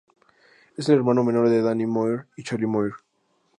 Es 0.77 0.89
el 0.89 0.95
hermano 0.95 1.23
menor 1.23 1.47
de 1.47 1.61
Danny 1.61 1.85
Moir 1.85 2.25
y 2.35 2.41
Charlie 2.41 2.65
Moir. 2.65 2.93